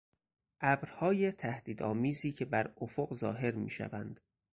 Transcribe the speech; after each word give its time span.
ابرهای 0.61 1.31
تهدید 1.31 1.83
آمیزی 1.83 2.31
که 2.31 2.45
برافق 2.45 3.13
ظاهر 3.13 3.55
میشوند 3.55 4.19